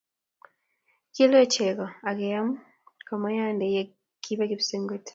Kilue 1.13 1.43
chego 1.53 1.85
akeam 2.09 2.47
kumyande 3.07 3.65
ye 3.75 3.81
kibe 4.23 4.43
kipsengwet 4.49 5.05